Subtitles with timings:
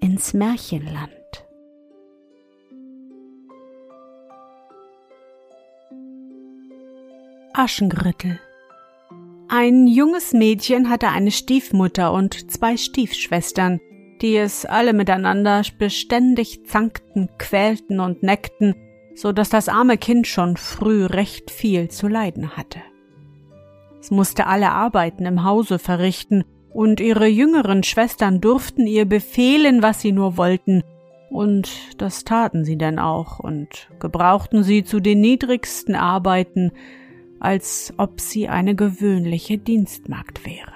[0.00, 1.10] ins Märchenland.
[7.52, 8.40] Aschengrittel
[9.48, 13.80] Ein junges Mädchen hatte eine Stiefmutter und zwei Stiefschwestern,
[14.22, 18.74] die es alle miteinander beständig zankten, quälten und neckten,
[19.14, 22.80] so dass das arme Kind schon früh recht viel zu leiden hatte.
[24.00, 30.00] Es musste alle Arbeiten im Hause verrichten, und ihre jüngeren Schwestern durften ihr befehlen, was
[30.00, 30.82] sie nur wollten,
[31.30, 36.72] und das taten sie denn auch und gebrauchten sie zu den niedrigsten Arbeiten,
[37.38, 40.72] als ob sie eine gewöhnliche Dienstmagd wäre.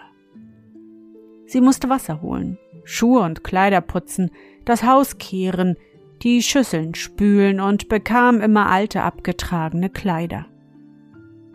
[1.47, 4.31] Sie musste Wasser holen, Schuhe und Kleider putzen,
[4.65, 5.77] das Haus kehren,
[6.23, 10.47] die Schüsseln spülen und bekam immer alte abgetragene Kleider.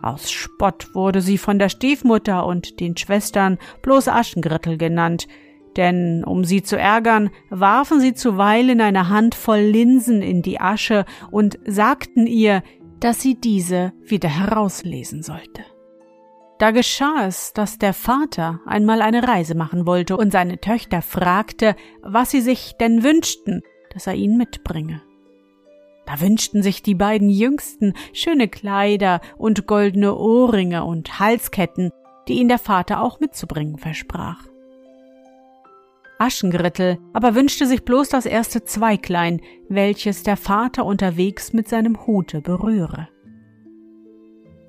[0.02, 5.28] Aus Spott wurde sie von der Stiefmutter und den Schwestern bloß Aschengrittel genannt,
[5.76, 11.58] denn um sie zu ärgern, warfen sie zuweilen eine Handvoll Linsen in die Asche und
[11.66, 12.62] sagten ihr,
[12.98, 15.64] dass sie diese wieder herauslesen sollte.
[16.58, 21.74] Da geschah es, dass der Vater einmal eine Reise machen wollte und seine Töchter fragte,
[22.02, 23.62] was sie sich denn wünschten,
[23.94, 25.00] dass er ihnen mitbringe.
[26.10, 31.92] Da wünschten sich die beiden Jüngsten schöne Kleider und goldene Ohrringe und Halsketten,
[32.26, 34.42] die ihnen der Vater auch mitzubringen versprach.
[36.18, 42.40] Aschengrittel aber wünschte sich bloß das erste Zweiglein, welches der Vater unterwegs mit seinem Hute
[42.40, 43.08] berühre.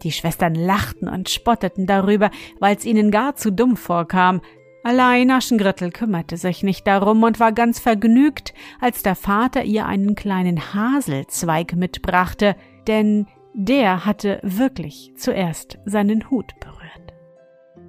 [0.03, 2.29] Die Schwestern lachten und spotteten darüber,
[2.59, 4.41] weil's ihnen gar zu dumm vorkam,
[4.83, 10.15] Allein Aschengrittel kümmerte sich nicht darum und war ganz vergnügt, als der Vater ihr einen
[10.15, 12.55] kleinen Haselzweig mitbrachte,
[12.87, 16.81] denn der hatte wirklich zuerst seinen Hut berührt.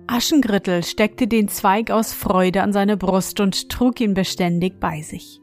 [0.06, 5.41] Aschengrittel steckte den Zweig aus Freude an seine Brust und trug ihn beständig bei sich.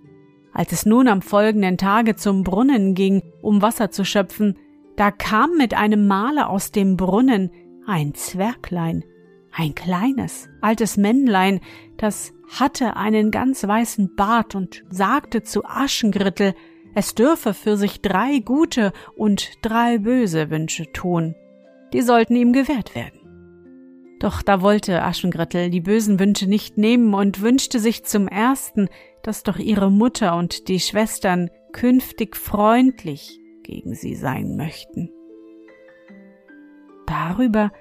[0.53, 4.59] Als es nun am folgenden Tage zum Brunnen ging, um Wasser zu schöpfen,
[4.97, 7.51] da kam mit einem Male aus dem Brunnen
[7.87, 9.03] ein Zwerglein
[9.51, 11.59] ein kleines, altes Männlein,
[11.97, 16.53] das hatte einen ganz weißen Bart und sagte zu Aschengrittel,
[16.95, 21.35] es dürfe für sich drei gute und drei böse Wünsche tun.
[21.93, 23.19] Die sollten ihm gewährt werden.
[24.19, 28.89] Doch da wollte Aschengrittel die bösen Wünsche nicht nehmen und wünschte sich zum ersten,
[29.23, 35.09] dass doch ihre Mutter und die Schwestern künftig freundlich gegen sie sein möchten.
[37.05, 37.71] Darüber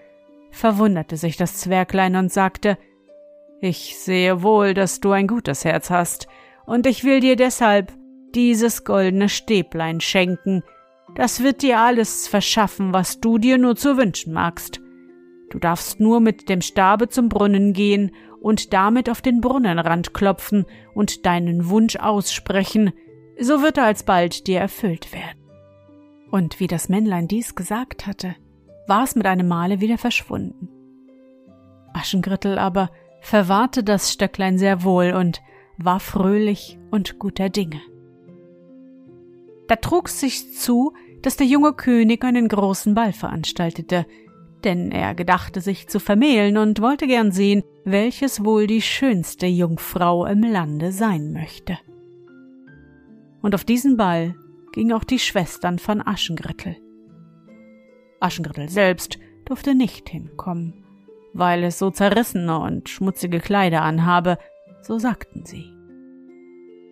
[0.59, 2.77] verwunderte sich das Zwerglein und sagte
[3.61, 6.29] Ich sehe wohl, dass du ein gutes Herz hast,
[6.67, 7.93] und ich will dir deshalb
[8.35, 10.63] dieses goldene Stäblein schenken,
[11.15, 14.81] das wird dir alles verschaffen, was du dir nur zu wünschen magst.
[15.51, 20.67] Du darfst nur mit dem Stabe zum Brunnen gehen und damit auf den Brunnenrand klopfen
[20.95, 22.93] und deinen Wunsch aussprechen,
[23.41, 25.39] so wird er alsbald dir erfüllt werden.
[26.31, 28.37] Und wie das Männlein dies gesagt hatte,
[28.89, 30.69] war es mit einem Male wieder verschwunden.
[31.93, 32.91] Aschengrittel aber
[33.21, 35.43] verwahrte das Stöcklein sehr wohl und
[35.77, 37.81] war fröhlich und guter Dinge.
[39.69, 44.07] Da trug's sich zu, dass der junge König einen großen Ball veranstaltete,
[44.65, 50.27] denn er gedachte sich zu vermählen und wollte gern sehen, welches wohl die schönste Jungfrau
[50.27, 51.79] im Lande sein möchte.
[53.43, 54.35] Und auf diesen Ball
[54.73, 56.77] ging auch die Schwestern von Aschengrittel.
[58.21, 60.85] Aschengrittel selbst durfte nicht hinkommen,
[61.33, 64.39] weil es so zerrissene und schmutzige Kleider anhabe,
[64.83, 65.73] so sagten sie.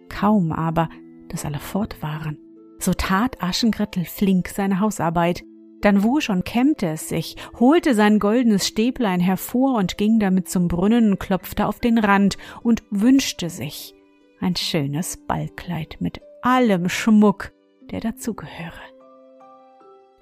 [0.08, 0.88] Kaum aber,
[1.28, 2.38] dass alle fort waren,
[2.78, 5.44] so tat Aschengrittel flink seine Hausarbeit,
[5.82, 10.68] dann wusch und kämmte es sich, holte sein goldenes Stäblein hervor und ging damit zum
[10.68, 13.94] Brunnen und klopfte auf den Rand und wünschte sich
[14.40, 17.52] ein schönes Ballkleid mit allem Schmuck,
[17.90, 18.95] der dazugehöre.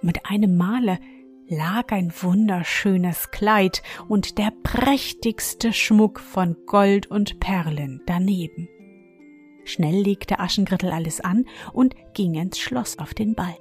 [0.02, 0.99] Mit einem Male
[1.49, 8.69] lag ein wunderschönes Kleid und der prächtigste Schmuck von Gold und Perlen daneben.
[9.64, 13.56] Schnell legte Aschengrittel alles an und ging ins Schloss auf den Ball.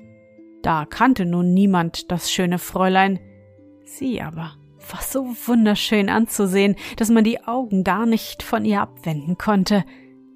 [0.61, 3.19] Da kannte nun niemand das schöne Fräulein.
[3.85, 4.53] Sie aber
[4.91, 9.85] war so wunderschön anzusehen, dass man die Augen gar nicht von ihr abwenden konnte,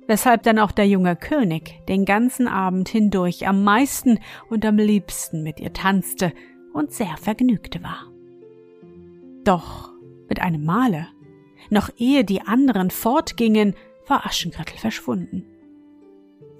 [0.07, 4.19] weshalb dann auch der junge König den ganzen Abend hindurch am meisten
[4.50, 6.33] und am liebsten mit ihr tanzte
[6.74, 8.12] und sehr vergnügt war.
[9.44, 9.92] Doch
[10.30, 11.07] mit einem Male,
[11.69, 13.75] noch ehe die anderen fortgingen,
[14.07, 15.45] war Aschengrittel verschwunden.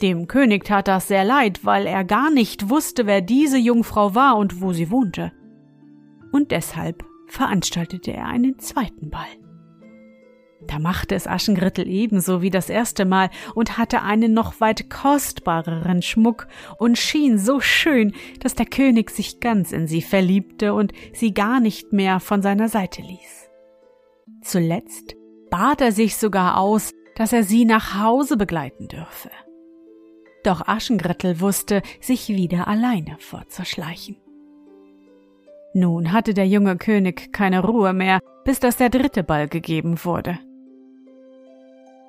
[0.02, 4.38] Dem König tat das sehr leid, weil er gar nicht wusste, wer diese Jungfrau war
[4.38, 5.32] und wo sie wohnte.
[6.32, 9.47] Und deshalb veranstaltete er einen zweiten Ball.
[10.68, 16.02] Da machte es Aschengrittel ebenso wie das erste Mal und hatte einen noch weit kostbareren
[16.02, 16.48] Schmuck
[16.78, 21.62] und schien so schön, dass der König sich ganz in sie verliebte und sie gar
[21.62, 23.50] nicht mehr von seiner Seite ließ.
[24.42, 25.16] Zuletzt
[25.50, 29.32] bat er sich sogar aus, dass er sie nach Hause begleiten dürfe.
[30.44, 34.18] Doch Aschengrittel wusste, sich wieder alleine fortzuschleichen.
[35.74, 40.40] Nun hatte der junge König keine Ruhe mehr, bis dass der dritte Ball gegeben wurde.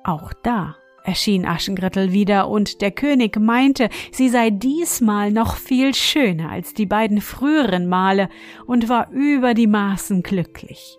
[0.03, 6.49] Auch da erschien Aschengrittel wieder, und der König meinte, sie sei diesmal noch viel schöner
[6.49, 8.29] als die beiden früheren Male
[8.65, 10.97] und war über die Maßen glücklich.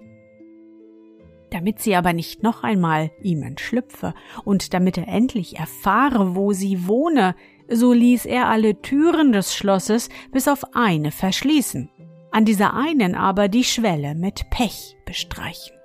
[1.51, 4.15] Damit sie aber nicht noch einmal ihm entschlüpfe
[4.45, 7.35] und damit er endlich erfahre, wo sie wohne,
[7.69, 11.91] so ließ er alle Türen des Schlosses bis auf eine verschließen,
[12.31, 15.80] an dieser einen aber die Schwelle mit Pech bestreichen.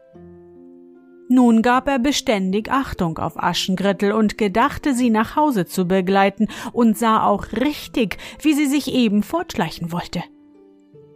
[1.27, 6.97] Nun gab er beständig Achtung auf Aschengrittel und gedachte, sie nach Hause zu begleiten und
[6.97, 10.21] sah auch richtig, wie sie sich eben fortschleichen wollte.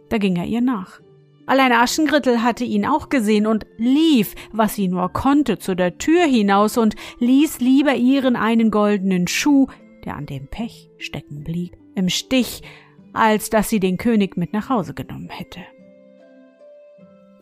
[0.08, 1.00] Da ging er ihr nach.
[1.46, 6.24] Allein Aschengrittel hatte ihn auch gesehen und lief, was sie nur konnte, zu der Tür
[6.24, 9.66] hinaus und ließ lieber ihren einen goldenen Schuh,
[10.04, 12.62] der an dem Pech stecken blieb, im Stich,
[13.12, 15.60] als dass sie den König mit nach Hause genommen hätte.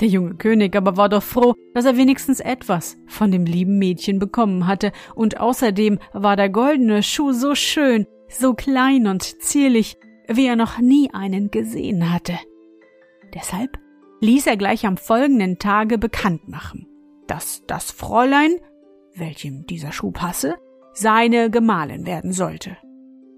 [0.01, 4.19] Der junge König aber war doch froh, dass er wenigstens etwas von dem lieben Mädchen
[4.19, 9.97] bekommen hatte, und außerdem war der goldene Schuh so schön, so klein und zierlich,
[10.29, 12.39] wie er noch nie einen gesehen hatte.
[13.35, 13.79] Deshalb
[14.21, 16.87] ließ er gleich am folgenden Tage bekannt machen,
[17.27, 18.53] dass das Fräulein,
[19.17, 20.57] welchem dieser Schuh passe,
[20.93, 22.77] seine Gemahlin werden sollte,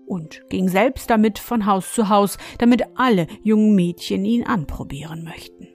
[0.07, 5.69] und ging selbst damit von Haus zu Haus, damit alle jungen Mädchen ihn anprobieren möchten.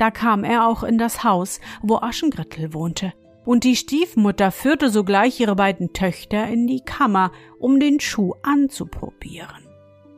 [0.00, 3.12] Da kam er auch in das Haus, wo Aschengrittel wohnte,
[3.44, 9.68] und die Stiefmutter führte sogleich ihre beiden Töchter in die Kammer, um den Schuh anzuprobieren,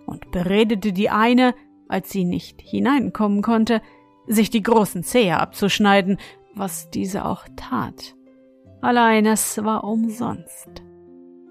[0.07, 1.53] und beredete die eine,
[1.89, 3.83] als sie nicht hineinkommen konnte,
[4.29, 6.19] sich die großen Zehe abzuschneiden,
[6.55, 8.15] was diese auch tat.
[8.83, 10.71] Allein es war umsonst.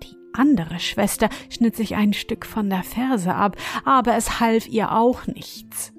[0.04, 4.94] Die andere Schwester schnitt sich ein Stück von der Ferse ab, aber es half ihr
[4.94, 5.92] auch nichts.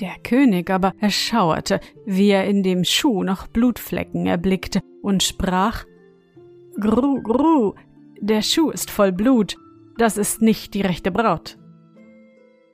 [0.00, 5.84] Der König aber erschauerte, wie er in dem Schuh noch Blutflecken erblickte, und sprach
[6.80, 7.74] Gru, gru,
[8.20, 9.56] der Schuh ist voll Blut,
[9.98, 11.58] das ist nicht die rechte Braut.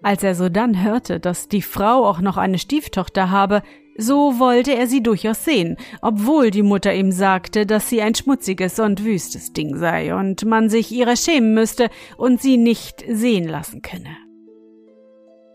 [0.03, 3.63] Als er sodann hörte, dass die Frau auch noch eine Stieftochter habe,
[3.97, 8.79] so wollte er sie durchaus sehen, obwohl die Mutter ihm sagte, dass sie ein schmutziges
[8.79, 13.83] und wüstes Ding sei und man sich ihrer schämen müsste und sie nicht sehen lassen
[13.83, 14.28] könne.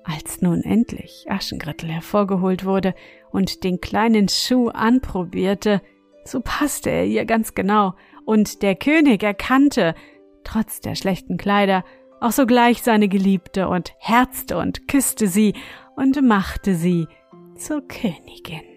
[0.03, 2.93] Als nun endlich Aschengrittel hervorgeholt wurde
[3.31, 5.81] und den kleinen Schuh anprobierte,
[6.25, 7.93] so passte er ihr ganz genau,
[8.25, 9.95] und der König erkannte,
[10.43, 11.83] trotz der schlechten Kleider,
[12.19, 15.53] auch sogleich seine Geliebte und herzte und küsste sie
[15.95, 17.07] und machte sie
[17.55, 18.73] zur Königin.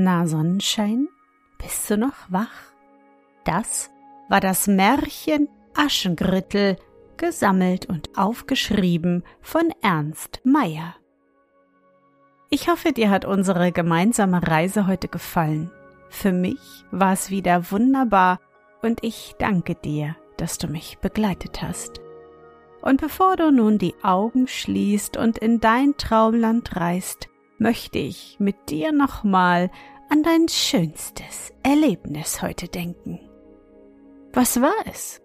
[0.00, 1.08] Na Sonnenschein,
[1.60, 2.54] bist du noch wach?
[3.42, 3.90] Das
[4.28, 6.76] war das Märchen Aschengrittel,
[7.16, 10.94] gesammelt und aufgeschrieben von Ernst Meyer.
[12.48, 15.72] Ich hoffe, dir hat unsere gemeinsame Reise heute gefallen.
[16.10, 18.38] Für mich war es wieder wunderbar
[18.82, 22.00] und ich danke dir, dass du mich begleitet hast.
[22.82, 27.28] Und bevor du nun die Augen schließt und in dein Traumland reist,
[27.58, 29.70] möchte ich mit dir nochmal
[30.08, 33.20] an dein schönstes Erlebnis heute denken.
[34.32, 35.20] Was war es?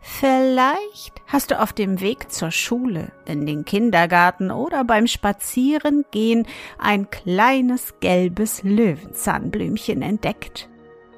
[0.00, 6.46] Vielleicht hast du auf dem Weg zur Schule, in den Kindergarten oder beim Spazierengehen
[6.78, 10.68] ein kleines gelbes Löwenzahnblümchen entdeckt.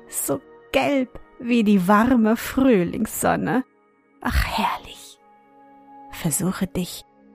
[0.09, 0.41] So
[0.73, 3.65] gelb wie die warme Frühlingssonne.
[4.21, 5.19] Ach herrlich.
[6.11, 7.05] Versuche dich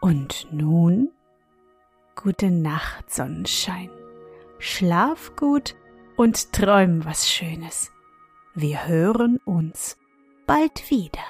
[0.00, 1.10] Und nun
[2.14, 3.90] gute Nacht, Sonnenschein.
[4.58, 5.76] Schlaf gut
[6.16, 7.92] und träum was Schönes.
[8.54, 9.96] Wir hören uns
[10.46, 11.24] bald wieder.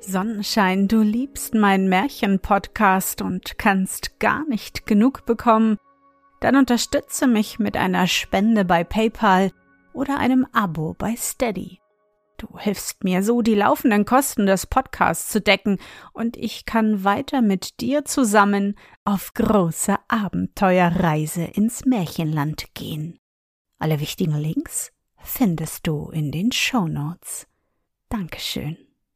[0.00, 5.76] Sonnenschein, du liebst meinen Märchen-Podcast und kannst gar nicht genug bekommen,
[6.40, 9.52] dann unterstütze mich mit einer Spende bei PayPal
[9.92, 11.79] oder einem Abo bei Steady.
[12.40, 15.76] Du hilfst mir so, die laufenden Kosten des Podcasts zu decken,
[16.14, 23.18] und ich kann weiter mit dir zusammen auf große Abenteuerreise ins Märchenland gehen.
[23.78, 27.46] Alle wichtigen Links findest du in den Show Notes.
[28.08, 28.89] Dankeschön.